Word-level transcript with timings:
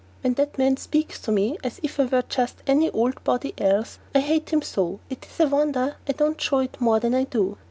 When 0.21 0.33
that 0.33 0.57
man 0.57 0.77
speaks 0.77 1.19
to 1.19 1.31
me 1.31 1.59
as 1.63 1.79
if 1.83 1.99
I 1.99 2.05
were 2.05 2.23
just 2.27 2.63
any 2.65 2.89
old 2.89 3.23
body 3.23 3.53
else, 3.59 3.99
I 4.15 4.21
hate 4.21 4.49
him 4.49 4.63
so 4.63 4.99
it 5.11 5.27
is 5.29 5.39
a 5.39 5.47
wonder 5.47 5.95
I 6.07 6.13
don't 6.13 6.41
show 6.41 6.57
it 6.57 6.81
more 6.81 6.99
than 6.99 7.13
I 7.13 7.25
do. 7.25 7.59